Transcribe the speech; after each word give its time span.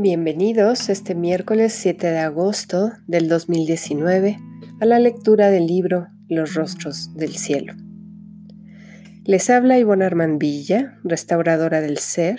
Bienvenidos 0.00 0.90
este 0.90 1.16
miércoles 1.16 1.72
7 1.72 2.06
de 2.06 2.18
agosto 2.20 2.92
del 3.08 3.28
2019 3.28 4.38
a 4.80 4.84
la 4.84 5.00
lectura 5.00 5.50
del 5.50 5.66
libro 5.66 6.06
Los 6.28 6.54
rostros 6.54 7.16
del 7.16 7.32
cielo. 7.32 7.74
Les 9.24 9.50
habla 9.50 9.76
Ivonne 9.76 10.04
Armand 10.04 10.38
Villa, 10.38 11.00
restauradora 11.02 11.80
del 11.80 11.98
ser. 11.98 12.38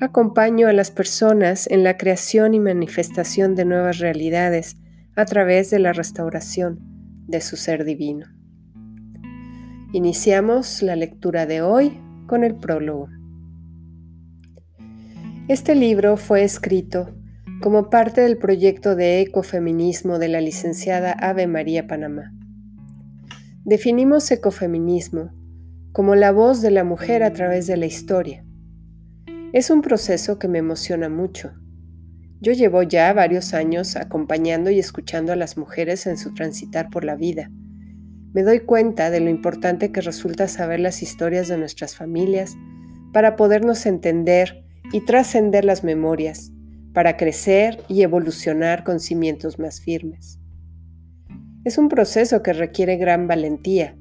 Acompaño 0.00 0.66
a 0.66 0.72
las 0.72 0.90
personas 0.90 1.70
en 1.70 1.84
la 1.84 1.96
creación 1.96 2.52
y 2.52 2.58
manifestación 2.58 3.54
de 3.54 3.64
nuevas 3.64 4.00
realidades 4.00 4.76
a 5.14 5.24
través 5.24 5.70
de 5.70 5.78
la 5.78 5.92
restauración 5.92 6.80
de 7.28 7.42
su 7.42 7.56
ser 7.56 7.84
divino. 7.84 8.26
Iniciamos 9.92 10.82
la 10.82 10.96
lectura 10.96 11.46
de 11.46 11.62
hoy 11.62 11.96
con 12.26 12.42
el 12.42 12.56
prólogo. 12.56 13.15
Este 15.48 15.76
libro 15.76 16.16
fue 16.16 16.42
escrito 16.42 17.14
como 17.62 17.88
parte 17.88 18.20
del 18.20 18.36
proyecto 18.36 18.96
de 18.96 19.20
ecofeminismo 19.20 20.18
de 20.18 20.26
la 20.26 20.40
licenciada 20.40 21.12
Ave 21.12 21.46
María 21.46 21.86
Panamá. 21.86 22.32
Definimos 23.64 24.28
ecofeminismo 24.32 25.30
como 25.92 26.16
la 26.16 26.32
voz 26.32 26.62
de 26.62 26.72
la 26.72 26.82
mujer 26.82 27.22
a 27.22 27.32
través 27.32 27.68
de 27.68 27.76
la 27.76 27.86
historia. 27.86 28.44
Es 29.52 29.70
un 29.70 29.82
proceso 29.82 30.40
que 30.40 30.48
me 30.48 30.58
emociona 30.58 31.08
mucho. 31.08 31.52
Yo 32.40 32.52
llevo 32.52 32.82
ya 32.82 33.12
varios 33.12 33.54
años 33.54 33.94
acompañando 33.94 34.70
y 34.70 34.80
escuchando 34.80 35.32
a 35.32 35.36
las 35.36 35.56
mujeres 35.56 36.08
en 36.08 36.16
su 36.16 36.34
transitar 36.34 36.90
por 36.90 37.04
la 37.04 37.14
vida. 37.14 37.52
Me 38.32 38.42
doy 38.42 38.58
cuenta 38.58 39.10
de 39.10 39.20
lo 39.20 39.30
importante 39.30 39.92
que 39.92 40.00
resulta 40.00 40.48
saber 40.48 40.80
las 40.80 41.02
historias 41.02 41.46
de 41.46 41.56
nuestras 41.56 41.94
familias 41.94 42.56
para 43.12 43.36
podernos 43.36 43.86
entender 43.86 44.65
y 44.92 45.00
trascender 45.00 45.64
las 45.64 45.84
memorias 45.84 46.52
para 46.92 47.16
crecer 47.16 47.82
y 47.88 48.02
evolucionar 48.02 48.84
con 48.84 49.00
cimientos 49.00 49.58
más 49.58 49.80
firmes. 49.80 50.38
Es 51.64 51.78
un 51.78 51.88
proceso 51.88 52.42
que 52.42 52.52
requiere 52.52 52.96
gran 52.96 53.26
valentía, 53.26 53.96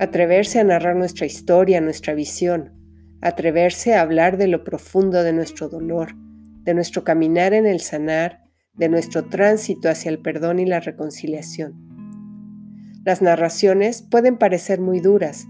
atreverse 0.00 0.60
a 0.60 0.64
narrar 0.64 0.96
nuestra 0.96 1.24
historia, 1.24 1.80
nuestra 1.80 2.14
visión, 2.14 2.72
atreverse 3.20 3.94
a 3.94 4.02
hablar 4.02 4.36
de 4.36 4.48
lo 4.48 4.64
profundo 4.64 5.22
de 5.22 5.32
nuestro 5.32 5.68
dolor, 5.68 6.14
de 6.62 6.74
nuestro 6.74 7.04
caminar 7.04 7.54
en 7.54 7.64
el 7.64 7.80
sanar, 7.80 8.42
de 8.74 8.88
nuestro 8.88 9.24
tránsito 9.24 9.88
hacia 9.88 10.10
el 10.10 10.18
perdón 10.18 10.58
y 10.58 10.66
la 10.66 10.80
reconciliación. 10.80 11.86
Las 13.04 13.22
narraciones 13.22 14.02
pueden 14.02 14.36
parecer 14.36 14.80
muy 14.80 15.00
duras, 15.00 15.46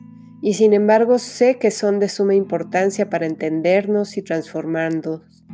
y 0.46 0.54
sin 0.54 0.74
embargo 0.74 1.18
sé 1.18 1.58
que 1.58 1.72
son 1.72 1.98
de 1.98 2.08
suma 2.08 2.36
importancia 2.36 3.10
para 3.10 3.26
entendernos 3.26 4.16
y 4.16 4.22
transformarnos, 4.22 5.44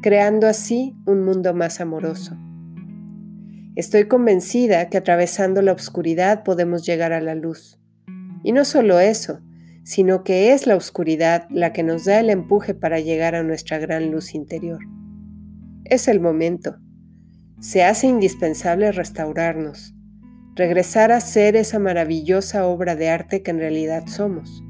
creando 0.00 0.46
así 0.46 0.96
un 1.04 1.22
mundo 1.22 1.52
más 1.52 1.82
amoroso. 1.82 2.38
Estoy 3.76 4.08
convencida 4.08 4.88
que 4.88 4.96
atravesando 4.96 5.60
la 5.60 5.74
oscuridad 5.74 6.44
podemos 6.44 6.86
llegar 6.86 7.12
a 7.12 7.20
la 7.20 7.34
luz. 7.34 7.78
Y 8.42 8.52
no 8.52 8.64
solo 8.64 9.00
eso, 9.00 9.40
sino 9.84 10.24
que 10.24 10.54
es 10.54 10.66
la 10.66 10.76
oscuridad 10.76 11.46
la 11.50 11.74
que 11.74 11.82
nos 11.82 12.06
da 12.06 12.18
el 12.18 12.30
empuje 12.30 12.72
para 12.72 13.00
llegar 13.00 13.34
a 13.34 13.42
nuestra 13.42 13.78
gran 13.78 14.10
luz 14.10 14.34
interior. 14.34 14.80
Es 15.84 16.08
el 16.08 16.20
momento. 16.20 16.78
Se 17.60 17.84
hace 17.84 18.06
indispensable 18.06 18.92
restaurarnos, 18.92 19.91
regresar 20.54 21.12
a 21.12 21.20
ser 21.20 21.56
esa 21.56 21.78
maravillosa 21.78 22.66
obra 22.66 22.94
de 22.94 23.08
arte 23.08 23.42
que 23.42 23.50
en 23.50 23.58
realidad 23.58 24.06
somos. 24.06 24.62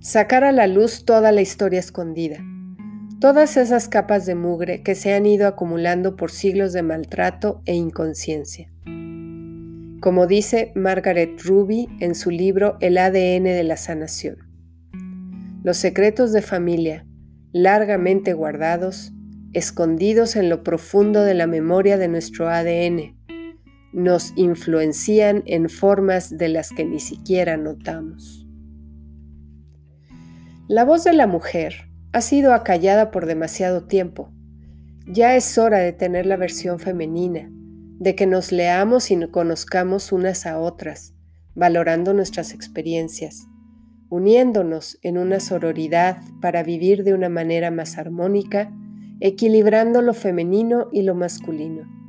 Sacar 0.00 0.44
a 0.44 0.52
la 0.52 0.66
luz 0.66 1.04
toda 1.04 1.32
la 1.32 1.40
historia 1.40 1.80
escondida, 1.80 2.44
todas 3.18 3.56
esas 3.56 3.88
capas 3.88 4.26
de 4.26 4.34
mugre 4.34 4.82
que 4.82 4.94
se 4.94 5.14
han 5.14 5.26
ido 5.26 5.48
acumulando 5.48 6.16
por 6.16 6.30
siglos 6.30 6.72
de 6.72 6.82
maltrato 6.82 7.62
e 7.64 7.74
inconsciencia. 7.74 8.70
Como 10.00 10.26
dice 10.26 10.72
Margaret 10.74 11.40
Ruby 11.42 11.88
en 12.00 12.14
su 12.14 12.30
libro 12.30 12.76
El 12.80 12.98
ADN 12.98 13.44
de 13.44 13.64
la 13.64 13.78
sanación. 13.78 14.36
Los 15.64 15.78
secretos 15.78 16.32
de 16.32 16.42
familia, 16.42 17.06
largamente 17.52 18.34
guardados, 18.34 19.12
escondidos 19.54 20.36
en 20.36 20.50
lo 20.50 20.62
profundo 20.62 21.22
de 21.22 21.34
la 21.34 21.46
memoria 21.46 21.96
de 21.96 22.06
nuestro 22.06 22.48
ADN, 22.48 23.15
nos 23.96 24.34
influencian 24.36 25.42
en 25.46 25.70
formas 25.70 26.36
de 26.36 26.50
las 26.50 26.70
que 26.70 26.84
ni 26.84 27.00
siquiera 27.00 27.56
notamos. 27.56 28.46
La 30.68 30.84
voz 30.84 31.02
de 31.02 31.14
la 31.14 31.26
mujer 31.26 31.88
ha 32.12 32.20
sido 32.20 32.52
acallada 32.52 33.10
por 33.10 33.24
demasiado 33.24 33.84
tiempo. 33.84 34.30
Ya 35.06 35.34
es 35.34 35.56
hora 35.56 35.78
de 35.78 35.94
tener 35.94 36.26
la 36.26 36.36
versión 36.36 36.78
femenina, 36.78 37.48
de 37.98 38.14
que 38.14 38.26
nos 38.26 38.52
leamos 38.52 39.10
y 39.10 39.18
conozcamos 39.28 40.12
unas 40.12 40.44
a 40.44 40.58
otras, 40.58 41.14
valorando 41.54 42.12
nuestras 42.12 42.52
experiencias, 42.52 43.46
uniéndonos 44.10 44.98
en 45.00 45.16
una 45.16 45.40
sororidad 45.40 46.18
para 46.42 46.62
vivir 46.62 47.02
de 47.02 47.14
una 47.14 47.30
manera 47.30 47.70
más 47.70 47.96
armónica, 47.96 48.70
equilibrando 49.20 50.02
lo 50.02 50.12
femenino 50.12 50.88
y 50.92 51.00
lo 51.00 51.14
masculino. 51.14 52.05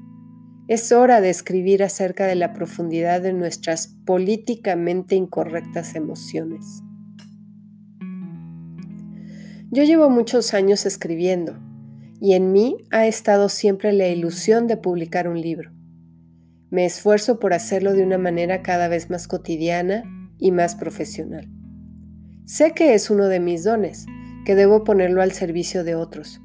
Es 0.67 0.91
hora 0.91 1.21
de 1.21 1.29
escribir 1.29 1.81
acerca 1.81 2.27
de 2.27 2.35
la 2.35 2.51
profundidad 2.51 3.21
de 3.21 3.31
nuestras 3.31 3.87
políticamente 4.05 5.15
incorrectas 5.15 5.95
emociones. 5.95 6.83
Yo 9.71 9.85
llevo 9.85 10.09
muchos 10.09 10.53
años 10.53 10.85
escribiendo 10.85 11.57
y 12.19 12.33
en 12.33 12.51
mí 12.51 12.75
ha 12.91 13.07
estado 13.07 13.47
siempre 13.47 13.93
la 13.93 14.09
ilusión 14.09 14.67
de 14.67 14.75
publicar 14.75 15.29
un 15.29 15.39
libro. 15.39 15.71
Me 16.69 16.83
esfuerzo 16.83 17.39
por 17.39 17.53
hacerlo 17.53 17.93
de 17.93 18.03
una 18.03 18.17
manera 18.17 18.61
cada 18.61 18.89
vez 18.89 19.09
más 19.09 19.29
cotidiana 19.29 20.03
y 20.37 20.51
más 20.51 20.75
profesional. 20.75 21.47
Sé 22.43 22.73
que 22.73 22.93
es 22.93 23.09
uno 23.09 23.27
de 23.27 23.39
mis 23.39 23.63
dones, 23.63 24.05
que 24.45 24.55
debo 24.55 24.83
ponerlo 24.83 25.21
al 25.21 25.31
servicio 25.31 25.85
de 25.85 25.95
otros, 25.95 26.41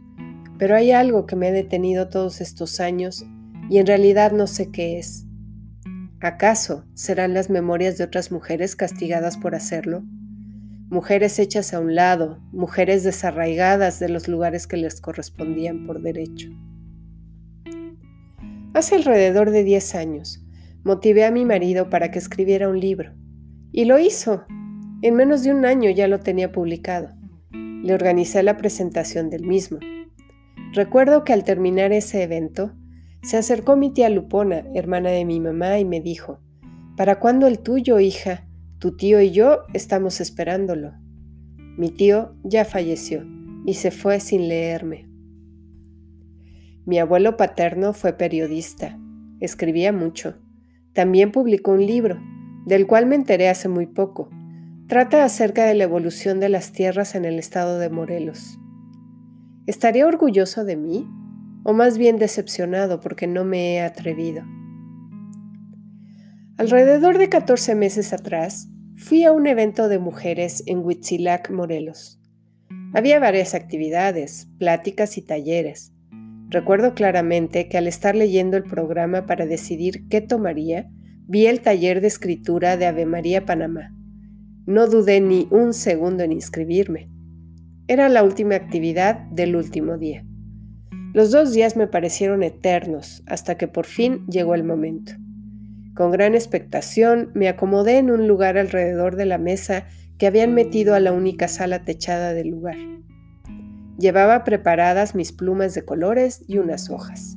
pero 0.59 0.77
hay 0.77 0.93
algo 0.93 1.27
que 1.27 1.35
me 1.35 1.49
ha 1.49 1.53
detenido 1.53 2.09
todos 2.09 2.41
estos 2.41 2.79
años 2.79 3.25
y 3.73 3.79
en 3.79 3.87
realidad 3.87 4.33
no 4.33 4.47
sé 4.47 4.71
qué 4.71 4.99
es. 4.99 5.25
¿Acaso 6.21 6.85
serán 6.93 7.33
las 7.33 7.49
memorias 7.49 7.97
de 7.97 8.05
otras 8.05 8.31
mujeres 8.31 8.77
castigadas 8.77 9.39
por 9.39 9.55
hacerlo? 9.55 10.03
Mujeres 10.91 11.39
hechas 11.39 11.73
a 11.73 11.81
un 11.81 11.95
lado, 11.95 12.39
mujeres 12.53 13.03
desarraigadas 13.03 13.99
de 13.99 14.11
los 14.11 14.29
lugares 14.29 14.67
que 14.67 14.77
les 14.77 15.01
correspondían 15.01 15.87
por 15.87 16.03
derecho. 16.03 16.51
Hace 18.75 18.97
alrededor 18.97 19.51
de 19.51 19.65
10 19.65 19.95
años, 19.95 20.45
motivé 20.85 21.25
a 21.25 21.31
mi 21.31 21.47
marido 21.47 21.89
para 21.89 22.11
que 22.11 22.19
escribiera 22.19 22.69
un 22.69 22.79
libro. 22.79 23.15
Y 23.73 23.87
lo 23.87 23.99
hizo. 23.99 24.45
En 25.01 25.15
menos 25.15 25.45
de 25.45 25.55
un 25.55 25.65
año 25.65 25.89
ya 25.89 26.09
lo 26.09 26.21
tenía 26.21 26.53
publicado. 26.53 27.09
Le 27.51 27.95
organicé 27.95 28.43
la 28.43 28.59
presentación 28.59 29.31
del 29.31 29.47
mismo. 29.47 29.79
Recuerdo 30.75 31.25
que 31.25 31.33
al 31.33 31.43
terminar 31.43 31.95
ese 31.95 32.23
evento, 32.23 32.75
se 33.23 33.37
acercó 33.37 33.77
mi 33.77 33.91
tía 33.91 34.09
Lupona, 34.11 34.65
hermana 34.75 35.11
de 35.11 35.25
mi 35.25 35.41
mamá, 35.41 35.79
y 35.79 35.85
me 35.85 36.01
dijo, 36.01 36.41
¿Para 36.97 37.19
cuándo 37.19 37.47
el 37.47 37.61
tuyo, 37.61 38.01
hija? 38.01 38.47
Tu 38.79 38.97
tío 38.97 39.21
y 39.21 39.31
yo 39.31 39.61
estamos 39.73 40.21
esperándolo. 40.21 40.93
Mi 41.79 41.89
tío 41.89 42.35
ya 42.43 42.65
falleció 42.65 43.25
y 43.65 43.75
se 43.75 43.91
fue 43.91 44.21
sin 44.21 44.49
leerme. 44.49 45.09
Mi 46.85 46.99
abuelo 46.99 47.37
paterno 47.37 47.93
fue 47.93 48.13
periodista, 48.13 48.99
escribía 49.41 49.93
mucho. 49.93 50.35
También 50.93 51.31
publicó 51.33 51.71
un 51.73 51.87
libro, 51.87 52.21
del 52.67 52.87
cual 52.87 53.07
me 53.07 53.15
enteré 53.15 53.49
hace 53.49 53.69
muy 53.69 53.87
poco. 53.87 54.29
Trata 54.89 55.25
acerca 55.25 55.65
de 55.65 55.75
la 55.75 55.85
evolución 55.85 56.41
de 56.41 56.49
las 56.49 56.73
tierras 56.73 57.15
en 57.15 57.25
el 57.25 57.39
estado 57.39 57.79
de 57.79 57.89
Morelos. 57.89 58.59
¿Estaría 59.67 60.07
orgulloso 60.07 60.65
de 60.65 60.77
mí? 60.77 61.09
O 61.65 61.73
más 61.73 61.99
bien 61.99 62.19
decepcionado 62.19 63.01
porque 63.01 63.27
no 63.27 63.45
me 63.45 63.75
he 63.75 63.81
atrevido. 63.81 64.43
Alrededor 66.59 67.19
de 67.19 67.29
14 67.29 67.75
meses 67.75 68.13
atrás, 68.13 68.69
fui 68.97 69.25
a 69.25 69.33
un 69.33 69.47
evento 69.47 69.89
de 69.89 69.99
mujeres 69.99 70.63
en 70.67 70.79
Huitzilac, 70.79 71.51
Morelos. 71.51 72.21
Había 72.95 73.19
varias 73.19 73.55
actividades, 73.55 74.49
pláticas 74.59 75.17
y 75.19 75.23
talleres. 75.23 75.93
Recuerdo 76.49 76.95
claramente 76.95 77.69
que 77.69 77.79
al 77.79 77.87
estar 77.87 78.15
leyendo 78.15 78.59
el 78.59 78.65
programa 78.65 79.27
para 79.27 79.47
decidir 79.47 80.07
qué 80.09 80.21
tomaría, 80.21 80.91
vi 81.27 81.47
el 81.47 81.63
taller 81.63 82.03
de 82.03 82.09
escritura 82.09 82.77
de 82.77 82.87
Ave 82.87 83.07
María 83.07 83.47
Panamá. 83.47 83.95
No 84.67 84.87
dudé 84.87 85.21
ni 85.21 85.49
un 85.51 85.73
segundo 85.73 86.23
en 86.23 86.33
inscribirme. 86.33 87.09
Era 87.89 88.09
la 88.09 88.23
última 88.23 88.55
actividad 88.55 89.21
del 89.31 89.57
último 89.57 89.97
día. 89.97 90.25
Los 91.15 91.31
dos 91.31 91.53
días 91.53 91.77
me 91.77 91.87
parecieron 91.87 92.43
eternos 92.43 93.23
hasta 93.27 93.59
que 93.59 93.69
por 93.69 93.85
fin 93.85 94.27
llegó 94.29 94.55
el 94.55 94.65
momento. 94.65 95.13
Con 95.95 96.11
gran 96.11 96.35
expectación 96.35 97.31
me 97.35 97.49
acomodé 97.49 97.99
en 97.99 98.11
un 98.11 98.27
lugar 98.27 98.57
alrededor 98.57 99.17
de 99.17 99.27
la 99.27 99.37
mesa 99.37 99.85
que 100.17 100.27
habían 100.27 100.55
metido 100.55 100.95
a 100.95 101.01
la 101.01 101.13
única 101.13 101.49
sala 101.49 101.85
techada 101.85 102.33
del 102.33 102.49
lugar. 102.49 102.79
Llevaba 103.99 104.43
preparadas 104.43 105.15
mis 105.15 105.33
plumas 105.33 105.75
de 105.75 105.85
colores 105.85 106.45
y 106.49 106.57
unas 106.57 106.89
hojas. 106.89 107.37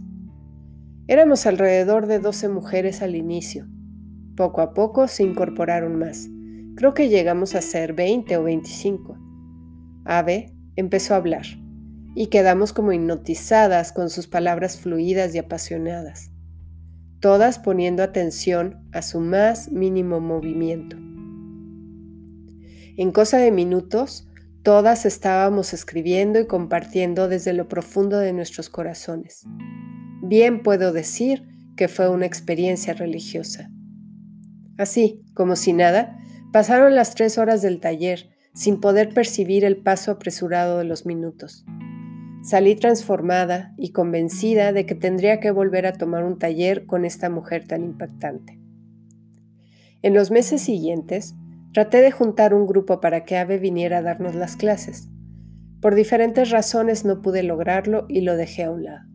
Éramos 1.08 1.46
alrededor 1.46 2.08
de 2.08 2.20
12 2.20 2.48
mujeres 2.48 3.02
al 3.02 3.14
inicio. 3.14 3.68
Poco 4.38 4.62
a 4.62 4.74
poco 4.74 5.10
se 5.10 5.24
incorporaron 5.24 6.00
más. 6.00 6.30
Creo 6.78 6.94
que 6.94 7.10
llegamos 7.10 7.56
a 7.56 7.62
ser 7.62 7.92
20 7.92 8.38
o 8.38 8.44
25. 8.44 9.18
Ave 10.06 10.54
empezó 10.78 11.14
a 11.14 11.18
hablar 11.18 11.65
y 12.16 12.28
quedamos 12.28 12.72
como 12.72 12.94
hipnotizadas 12.94 13.92
con 13.92 14.10
sus 14.10 14.28
palabras 14.28 14.78
fluidas 14.78 15.36
y 15.36 15.38
apasionadas, 15.38 16.32
todas 17.20 17.60
poniendo 17.60 18.02
atención 18.02 18.88
a 18.94 19.02
su 19.02 19.20
más 19.20 19.70
mínimo 19.70 20.22
movimiento. 20.22 20.98
En 22.98 23.12
cosa 23.12 23.38
de 23.38 23.52
minutos, 23.52 24.30
todas 24.64 25.06
estábamos 25.06 25.74
escribiendo 25.74 26.40
y 26.40 26.48
compartiendo 26.48 27.28
desde 27.28 27.52
lo 27.52 27.68
profundo 27.68 28.18
de 28.18 28.32
nuestros 28.32 28.70
corazones. 28.70 29.44
Bien 30.24 30.64
puedo 30.64 30.94
decir 30.94 31.46
que 31.76 31.90
fue 31.90 32.08
una 32.08 32.26
experiencia 32.26 32.94
religiosa. 32.94 33.70
Así, 34.78 35.22
como 35.34 35.58
si 35.58 35.74
nada, 35.74 36.18
pasaron 36.54 36.96
las 36.96 37.14
tres 37.16 37.38
horas 37.38 37.62
del 37.62 37.82
taller 37.82 38.30
sin 38.54 38.80
poder 38.80 39.14
percibir 39.14 39.66
el 39.66 39.78
paso 39.78 40.12
apresurado 40.12 40.78
de 40.78 40.86
los 40.86 41.06
minutos. 41.06 41.66
Salí 42.46 42.76
transformada 42.76 43.74
y 43.76 43.92
convencida 43.92 44.72
de 44.72 44.86
que 44.86 44.94
tendría 44.94 45.40
que 45.40 45.50
volver 45.50 45.88
a 45.88 45.94
tomar 45.94 46.24
un 46.24 46.38
taller 46.38 46.86
con 46.86 47.04
esta 47.04 47.28
mujer 47.28 47.68
tan 47.68 47.84
impactante. 47.84 48.60
En 50.04 50.14
los 50.14 50.30
meses 50.30 50.62
siguientes, 50.62 51.34
traté 51.74 52.02
de 52.02 52.12
juntar 52.12 52.54
un 52.54 52.68
grupo 52.68 53.02
para 53.02 53.26
que 53.26 53.36
Ave 53.36 53.58
viniera 53.58 53.98
a 53.98 54.02
darnos 54.04 54.36
las 54.36 54.58
clases. 54.58 55.10
Por 55.82 55.96
diferentes 55.96 56.52
razones 56.52 57.04
no 57.04 57.24
pude 57.24 57.42
lograrlo 57.42 58.06
y 58.10 58.22
lo 58.22 58.38
dejé 58.38 58.66
a 58.66 58.72
un 58.72 58.84
lado. 58.84 59.10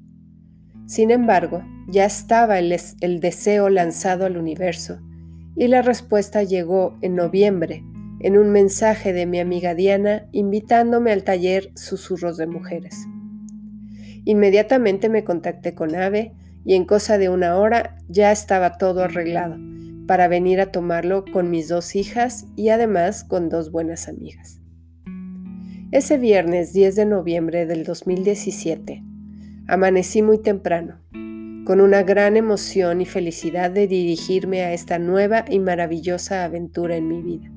Sin 0.86 1.12
embargo, 1.12 1.62
ya 1.86 2.06
estaba 2.06 2.58
el, 2.58 2.76
el 3.00 3.20
deseo 3.20 3.68
lanzado 3.68 4.26
al 4.26 4.38
universo 4.38 4.98
y 5.54 5.68
la 5.68 5.82
respuesta 5.82 6.42
llegó 6.42 6.98
en 7.00 7.14
noviembre 7.14 7.84
en 8.18 8.36
un 8.36 8.50
mensaje 8.50 9.12
de 9.12 9.24
mi 9.24 9.38
amiga 9.38 9.74
Diana 9.74 10.26
invitándome 10.32 11.12
al 11.12 11.22
taller 11.22 11.70
Susurros 11.76 12.36
de 12.36 12.48
Mujeres. 12.48 13.06
Inmediatamente 14.24 15.08
me 15.08 15.24
contacté 15.24 15.74
con 15.74 15.94
Ave 15.94 16.34
y 16.64 16.74
en 16.74 16.84
cosa 16.84 17.18
de 17.18 17.28
una 17.28 17.56
hora 17.56 17.96
ya 18.08 18.32
estaba 18.32 18.76
todo 18.76 19.02
arreglado 19.02 19.56
para 20.06 20.28
venir 20.28 20.60
a 20.60 20.72
tomarlo 20.72 21.24
con 21.24 21.50
mis 21.50 21.68
dos 21.68 21.94
hijas 21.94 22.46
y 22.56 22.70
además 22.70 23.24
con 23.24 23.48
dos 23.48 23.70
buenas 23.70 24.08
amigas. 24.08 24.60
Ese 25.92 26.18
viernes 26.18 26.72
10 26.72 26.96
de 26.96 27.06
noviembre 27.06 27.66
del 27.66 27.84
2017 27.84 29.02
amanecí 29.68 30.22
muy 30.22 30.38
temprano, 30.38 31.00
con 31.64 31.80
una 31.80 32.02
gran 32.02 32.36
emoción 32.36 33.00
y 33.00 33.06
felicidad 33.06 33.70
de 33.70 33.86
dirigirme 33.86 34.62
a 34.62 34.72
esta 34.72 34.98
nueva 34.98 35.44
y 35.48 35.60
maravillosa 35.60 36.44
aventura 36.44 36.96
en 36.96 37.06
mi 37.06 37.22
vida. 37.22 37.50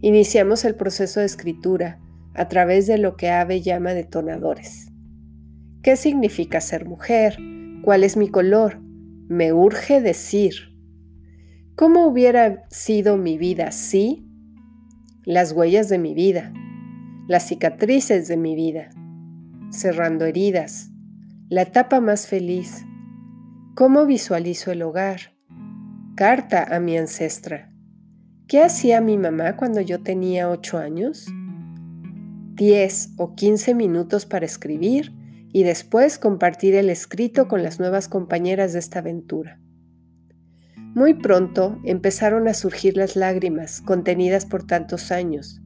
Iniciamos 0.00 0.64
el 0.64 0.74
proceso 0.74 1.20
de 1.20 1.26
escritura 1.26 2.00
a 2.34 2.48
través 2.48 2.86
de 2.86 2.98
lo 2.98 3.16
que 3.16 3.30
Ave 3.30 3.60
llama 3.60 3.94
detonadores. 3.94 4.93
¿Qué 5.84 5.96
significa 5.96 6.62
ser 6.62 6.86
mujer? 6.86 7.36
¿Cuál 7.82 8.04
es 8.04 8.16
mi 8.16 8.28
color? 8.28 8.80
Me 9.28 9.52
urge 9.52 10.00
decir. 10.00 10.74
¿Cómo 11.76 12.06
hubiera 12.06 12.64
sido 12.70 13.18
mi 13.18 13.36
vida 13.36 13.70
si? 13.70 14.26
Las 15.26 15.52
huellas 15.52 15.90
de 15.90 15.98
mi 15.98 16.14
vida, 16.14 16.54
las 17.28 17.46
cicatrices 17.46 18.28
de 18.28 18.38
mi 18.38 18.54
vida, 18.54 18.88
cerrando 19.68 20.24
heridas, 20.24 20.88
la 21.50 21.60
etapa 21.60 22.00
más 22.00 22.28
feliz. 22.28 22.86
¿Cómo 23.74 24.06
visualizo 24.06 24.72
el 24.72 24.80
hogar? 24.80 25.34
Carta 26.14 26.64
a 26.74 26.80
mi 26.80 26.96
ancestra. 26.96 27.74
¿Qué 28.48 28.62
hacía 28.62 29.02
mi 29.02 29.18
mamá 29.18 29.58
cuando 29.58 29.82
yo 29.82 30.02
tenía 30.02 30.48
8 30.48 30.78
años? 30.78 31.26
10 32.54 33.10
o 33.18 33.34
15 33.34 33.74
minutos 33.74 34.24
para 34.24 34.46
escribir 34.46 35.12
y 35.54 35.62
después 35.62 36.18
compartir 36.18 36.74
el 36.74 36.90
escrito 36.90 37.46
con 37.46 37.62
las 37.62 37.78
nuevas 37.78 38.08
compañeras 38.08 38.72
de 38.72 38.80
esta 38.80 38.98
aventura. 38.98 39.60
Muy 40.76 41.14
pronto 41.14 41.78
empezaron 41.84 42.48
a 42.48 42.54
surgir 42.54 42.96
las 42.96 43.14
lágrimas 43.14 43.80
contenidas 43.80 44.46
por 44.46 44.66
tantos 44.66 45.12
años, 45.12 45.62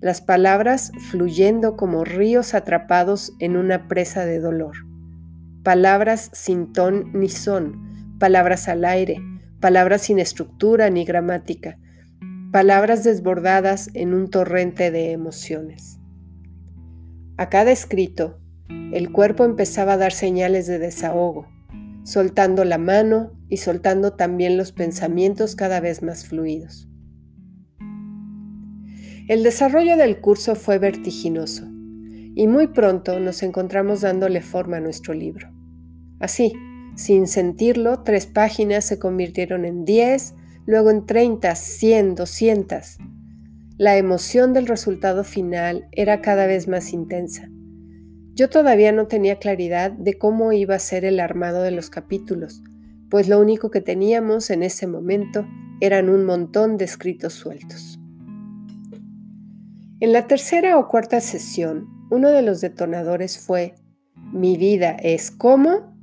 las 0.00 0.20
palabras 0.20 0.90
fluyendo 1.12 1.76
como 1.76 2.02
ríos 2.04 2.54
atrapados 2.54 3.32
en 3.38 3.56
una 3.56 3.86
presa 3.86 4.26
de 4.26 4.40
dolor, 4.40 4.74
palabras 5.62 6.30
sin 6.32 6.72
ton 6.72 7.12
ni 7.14 7.28
son, 7.28 8.16
palabras 8.18 8.68
al 8.68 8.84
aire, 8.84 9.22
palabras 9.60 10.02
sin 10.02 10.18
estructura 10.18 10.90
ni 10.90 11.04
gramática, 11.04 11.78
palabras 12.50 13.04
desbordadas 13.04 13.90
en 13.94 14.12
un 14.12 14.28
torrente 14.28 14.90
de 14.90 15.12
emociones. 15.12 16.00
A 17.36 17.48
cada 17.48 17.70
escrito, 17.70 18.40
el 18.68 19.12
cuerpo 19.12 19.44
empezaba 19.44 19.94
a 19.94 19.96
dar 19.96 20.12
señales 20.12 20.66
de 20.66 20.78
desahogo, 20.78 21.48
soltando 22.04 22.64
la 22.64 22.78
mano 22.78 23.32
y 23.48 23.58
soltando 23.58 24.12
también 24.12 24.56
los 24.56 24.72
pensamientos 24.72 25.56
cada 25.56 25.80
vez 25.80 26.02
más 26.02 26.26
fluidos. 26.26 26.88
El 29.26 29.42
desarrollo 29.42 29.96
del 29.96 30.20
curso 30.20 30.54
fue 30.54 30.78
vertiginoso 30.78 31.64
y 32.34 32.46
muy 32.46 32.66
pronto 32.66 33.20
nos 33.20 33.42
encontramos 33.42 34.02
dándole 34.02 34.42
forma 34.42 34.78
a 34.78 34.80
nuestro 34.80 35.14
libro. 35.14 35.50
Así, 36.20 36.52
sin 36.96 37.26
sentirlo, 37.26 38.02
tres 38.02 38.26
páginas 38.26 38.84
se 38.84 38.98
convirtieron 38.98 39.64
en 39.64 39.84
diez, 39.84 40.34
luego 40.66 40.90
en 40.90 41.06
treinta, 41.06 41.54
cien, 41.54 42.14
doscientas. 42.14 42.98
La 43.78 43.96
emoción 43.96 44.52
del 44.52 44.66
resultado 44.66 45.24
final 45.24 45.88
era 45.90 46.20
cada 46.20 46.46
vez 46.46 46.68
más 46.68 46.92
intensa. 46.92 47.48
Yo 48.34 48.50
todavía 48.50 48.90
no 48.90 49.06
tenía 49.06 49.38
claridad 49.38 49.92
de 49.92 50.18
cómo 50.18 50.52
iba 50.52 50.74
a 50.74 50.80
ser 50.80 51.04
el 51.04 51.20
armado 51.20 51.62
de 51.62 51.70
los 51.70 51.88
capítulos, 51.88 52.64
pues 53.08 53.28
lo 53.28 53.38
único 53.38 53.70
que 53.70 53.80
teníamos 53.80 54.50
en 54.50 54.64
ese 54.64 54.88
momento 54.88 55.46
eran 55.80 56.08
un 56.08 56.24
montón 56.24 56.76
de 56.76 56.84
escritos 56.84 57.32
sueltos. 57.32 58.00
En 60.00 60.12
la 60.12 60.26
tercera 60.26 60.76
o 60.78 60.88
cuarta 60.88 61.20
sesión, 61.20 61.86
uno 62.10 62.30
de 62.30 62.42
los 62.42 62.60
detonadores 62.60 63.38
fue, 63.38 63.76
mi 64.32 64.56
vida 64.56 64.96
es 65.00 65.30
como... 65.30 65.94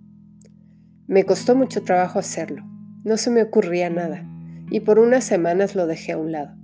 Me 1.08 1.26
costó 1.26 1.54
mucho 1.54 1.84
trabajo 1.84 2.18
hacerlo, 2.18 2.64
no 3.04 3.18
se 3.18 3.30
me 3.30 3.44
ocurría 3.44 3.90
nada, 3.90 4.26
y 4.70 4.80
por 4.80 5.00
unas 5.00 5.26
semanas 5.26 5.76
lo 5.76 5.86
dejé 5.86 6.14
a 6.14 6.18
un 6.18 6.32
lado. 6.32 6.56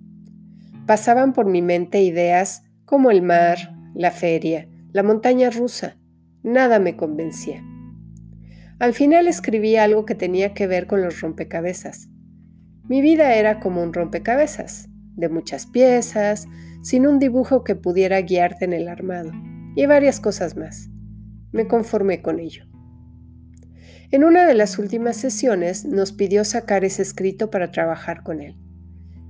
Pasaban 0.86 1.34
por 1.34 1.46
mi 1.46 1.62
mente 1.62 2.02
ideas 2.02 2.64
como 2.86 3.12
el 3.12 3.22
mar, 3.22 3.76
la 3.94 4.12
feria, 4.12 4.70
la 4.98 5.04
montaña 5.04 5.52
rusa. 5.52 5.96
Nada 6.42 6.80
me 6.80 6.98
convencía. 6.98 7.64
Al 8.80 8.96
final 8.96 9.28
escribí 9.28 9.76
algo 9.76 10.08
que 10.08 10.16
tenía 10.16 10.56
que 10.56 10.66
ver 10.66 10.88
con 10.88 11.04
los 11.04 11.22
rompecabezas. 11.22 12.10
Mi 12.90 13.02
vida 13.02 13.36
era 13.36 13.60
como 13.60 13.84
un 13.84 13.94
rompecabezas, 13.94 14.90
de 15.16 15.30
muchas 15.30 15.68
piezas, 15.68 16.48
sin 16.82 17.06
un 17.06 17.20
dibujo 17.20 17.64
que 17.64 17.76
pudiera 17.76 18.20
guiarte 18.22 18.66
en 18.66 18.74
el 18.74 18.88
armado, 18.88 19.32
y 19.76 19.86
varias 19.86 20.20
cosas 20.20 20.58
más. 20.58 20.90
Me 21.52 21.68
conformé 21.68 22.24
con 22.24 22.40
ello. 22.40 22.66
En 24.10 24.24
una 24.24 24.48
de 24.48 24.56
las 24.56 24.80
últimas 24.80 25.16
sesiones 25.16 25.86
nos 25.86 26.12
pidió 26.12 26.44
sacar 26.44 26.86
ese 26.86 27.04
escrito 27.04 27.52
para 27.52 27.70
trabajar 27.70 28.24
con 28.24 28.42
él. 28.42 28.56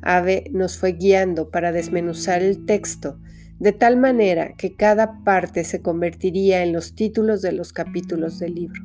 Ave 0.02 0.46
nos 0.54 0.78
fue 0.78 0.94
guiando 0.94 1.52
para 1.52 1.74
desmenuzar 1.74 2.42
el 2.42 2.66
texto 2.66 3.20
de 3.60 3.72
tal 3.72 3.98
manera 3.98 4.54
que 4.56 4.76
cada 4.76 5.24
parte 5.24 5.64
se 5.64 5.82
convertiría 5.82 6.64
en 6.64 6.74
los 6.74 6.96
títulos 6.96 7.42
de 7.42 7.52
los 7.52 7.74
capítulos 7.74 8.40
del 8.40 8.56
libro. 8.56 8.84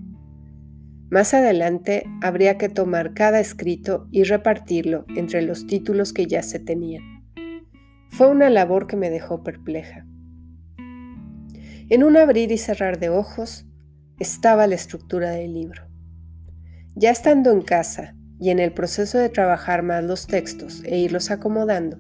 Más 1.11 1.35
adelante 1.35 2.05
habría 2.23 2.57
que 2.57 2.71
tomar 2.71 3.13
cada 3.13 3.39
escrito 3.39 4.09
y 4.11 4.25
repartirlo 4.25 5.05
entre 5.15 5.43
los 5.43 5.67
títulos 5.67 6.15
que 6.15 6.27
ya 6.27 6.43
se 6.43 6.59
tenían. 6.59 7.03
Fue 8.09 8.29
una 8.29 8.49
labor 8.49 8.87
que 8.87 8.97
me 8.97 9.11
dejó 9.11 9.43
perpleja. 9.43 10.07
En 11.91 12.03
un 12.03 12.17
abrir 12.17 12.51
y 12.51 12.57
cerrar 12.57 12.99
de 12.99 13.11
ojos 13.11 13.67
estaba 14.19 14.67
la 14.67 14.75
estructura 14.75 15.31
del 15.33 15.53
libro. 15.53 15.83
Ya 16.95 17.11
estando 17.11 17.51
en 17.51 17.61
casa 17.61 18.15
y 18.41 18.51
en 18.51 18.59
el 18.59 18.73
proceso 18.73 19.19
de 19.19 19.29
trabajar 19.29 19.83
más 19.83 20.03
los 20.05 20.27
textos 20.27 20.83
e 20.85 20.99
irlos 20.99 21.31
acomodando, 21.31 21.99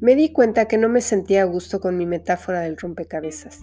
me 0.00 0.14
di 0.14 0.30
cuenta 0.30 0.66
que 0.66 0.78
no 0.78 0.88
me 0.88 1.00
sentía 1.00 1.42
a 1.42 1.46
gusto 1.46 1.80
con 1.80 1.96
mi 1.96 2.06
metáfora 2.06 2.60
del 2.60 2.76
rompecabezas. 2.76 3.60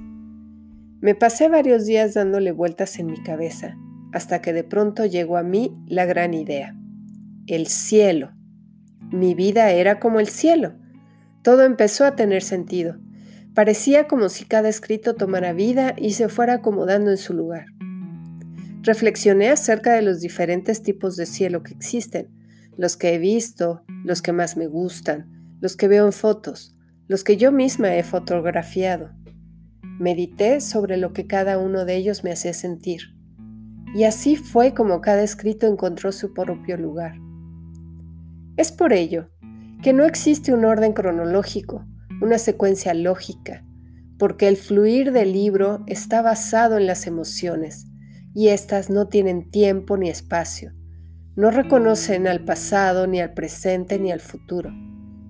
Me 0.99 1.15
pasé 1.15 1.47
varios 1.47 1.85
días 1.85 2.13
dándole 2.13 2.51
vueltas 2.51 2.99
en 2.99 3.05
mi 3.07 3.21
cabeza, 3.23 3.77
hasta 4.11 4.41
que 4.41 4.51
de 4.51 4.63
pronto 4.63 5.05
llegó 5.05 5.37
a 5.37 5.43
mí 5.43 5.73
la 5.87 6.05
gran 6.05 6.33
idea. 6.33 6.75
El 7.47 7.67
cielo. 7.67 8.33
Mi 9.11 9.33
vida 9.33 9.71
era 9.71 9.99
como 9.99 10.19
el 10.19 10.27
cielo. 10.27 10.73
Todo 11.41 11.63
empezó 11.63 12.05
a 12.05 12.15
tener 12.15 12.41
sentido. 12.41 12.97
Parecía 13.53 14.07
como 14.07 14.27
si 14.27 14.43
cada 14.45 14.67
escrito 14.67 15.15
tomara 15.15 15.53
vida 15.53 15.93
y 15.95 16.13
se 16.13 16.27
fuera 16.27 16.55
acomodando 16.55 17.11
en 17.11 17.17
su 17.17 17.33
lugar. 17.33 17.67
Reflexioné 18.81 19.49
acerca 19.49 19.93
de 19.93 20.01
los 20.01 20.19
diferentes 20.19 20.83
tipos 20.83 21.15
de 21.15 21.27
cielo 21.27 21.63
que 21.63 21.73
existen, 21.73 22.27
los 22.77 22.97
que 22.97 23.13
he 23.13 23.19
visto, 23.19 23.83
los 24.03 24.21
que 24.21 24.33
más 24.33 24.57
me 24.57 24.67
gustan, 24.67 25.34
los 25.61 25.75
que 25.77 25.87
veo 25.87 26.05
en 26.05 26.13
fotos, 26.13 26.77
los 27.07 27.23
que 27.23 27.37
yo 27.37 27.51
misma 27.51 27.95
he 27.95 28.03
fotografiado. 28.03 29.11
Medité 29.99 30.61
sobre 30.61 30.97
lo 30.97 31.13
que 31.13 31.27
cada 31.27 31.57
uno 31.57 31.85
de 31.85 31.95
ellos 31.95 32.23
me 32.23 32.31
hacía 32.31 32.53
sentir. 32.53 33.01
Y 33.93 34.03
así 34.03 34.35
fue 34.35 34.73
como 34.73 35.01
cada 35.01 35.23
escrito 35.23 35.67
encontró 35.67 36.11
su 36.11 36.33
propio 36.33 36.77
lugar. 36.77 37.15
Es 38.57 38.71
por 38.71 38.91
ello 38.91 39.29
que 39.81 39.93
no 39.93 40.03
existe 40.03 40.53
un 40.53 40.65
orden 40.65 40.93
cronológico, 40.93 41.85
una 42.21 42.37
secuencia 42.37 42.93
lógica, 42.93 43.63
porque 44.17 44.47
el 44.47 44.57
fluir 44.57 45.11
del 45.11 45.33
libro 45.33 45.83
está 45.87 46.21
basado 46.21 46.77
en 46.77 46.87
las 46.87 47.07
emociones, 47.07 47.85
y 48.33 48.49
éstas 48.49 48.89
no 48.89 49.07
tienen 49.07 49.49
tiempo 49.49 49.97
ni 49.97 50.09
espacio. 50.09 50.73
No 51.35 51.51
reconocen 51.51 52.27
al 52.27 52.43
pasado, 52.43 53.07
ni 53.07 53.21
al 53.21 53.33
presente, 53.33 53.99
ni 53.99 54.11
al 54.11 54.21
futuro. 54.21 54.71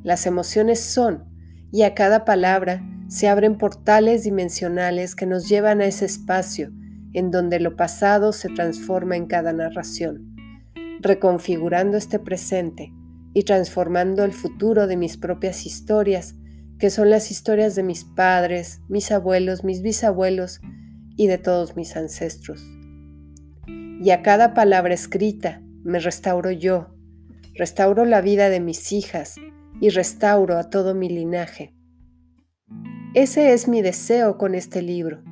Las 0.06 0.28
emociones 0.28 0.82
son, 0.82 1.24
y 1.72 1.82
a 1.82 1.96
cada 1.96 2.26
palabra 2.26 2.84
se 3.08 3.28
abren 3.28 3.58
portales 3.58 4.24
dimensionales 4.24 5.16
que 5.16 5.26
nos 5.26 5.50
llevan 5.50 5.82
a 5.82 5.86
ese 5.86 6.06
espacio 6.06 6.72
en 7.14 7.32
donde 7.32 7.60
lo 7.60 7.76
pasado 7.76 8.32
se 8.32 8.50
transforma 8.50 9.16
en 9.16 9.26
cada 9.26 9.52
narración, 9.52 10.36
reconfigurando 11.02 11.98
este 11.98 12.20
presente 12.20 12.94
y 13.34 13.46
transformando 13.46 14.24
el 14.24 14.34
futuro 14.34 14.86
de 14.86 14.96
mis 14.96 15.18
propias 15.18 15.66
historias, 15.66 16.36
que 16.78 16.92
son 16.92 17.10
las 17.10 17.32
historias 17.32 17.74
de 17.74 17.82
mis 17.82 18.04
padres, 18.04 18.82
mis 18.88 19.12
abuelos, 19.12 19.64
mis 19.64 19.82
bisabuelos 19.82 20.62
y 21.18 21.26
de 21.26 21.40
todos 21.40 21.76
mis 21.76 21.96
ancestros. 21.96 22.64
Y 23.66 24.12
a 24.12 24.22
cada 24.22 24.54
palabra 24.54 24.94
escrita 24.94 25.64
me 25.84 25.98
restauro 25.98 26.52
yo, 26.52 26.96
restauro 27.56 28.06
la 28.06 28.22
vida 28.22 28.50
de 28.50 28.60
mis 28.60 28.92
hijas 28.92 29.38
y 29.80 29.90
restauro 29.90 30.58
a 30.58 30.70
todo 30.70 30.96
mi 30.96 31.10
linaje. 31.10 31.74
Ese 33.14 33.54
es 33.54 33.68
mi 33.68 33.82
deseo 33.82 34.38
con 34.38 34.56
este 34.56 34.82
libro, 34.82 35.24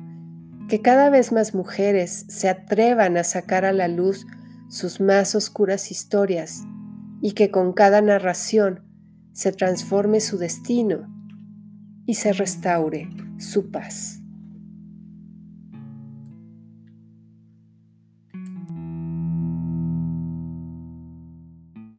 que 0.68 0.80
cada 0.80 1.10
vez 1.10 1.32
más 1.32 1.54
mujeres 1.54 2.24
se 2.28 2.48
atrevan 2.48 3.16
a 3.16 3.24
sacar 3.24 3.64
a 3.64 3.72
la 3.72 3.88
luz 3.88 4.26
sus 4.68 5.00
más 5.00 5.34
oscuras 5.34 5.90
historias 5.90 6.62
y 7.20 7.32
que 7.32 7.50
con 7.50 7.72
cada 7.72 8.00
narración 8.00 8.82
se 9.32 9.52
transforme 9.52 10.20
su 10.20 10.38
destino 10.38 11.08
y 12.06 12.14
se 12.14 12.32
restaure 12.32 13.08
su 13.38 13.70
paz. 13.70 14.23